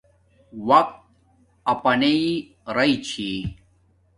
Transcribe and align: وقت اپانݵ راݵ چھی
وقت 0.67 0.95
اپانݵ 1.73 2.17
راݵ 2.75 2.91
چھی 3.07 3.29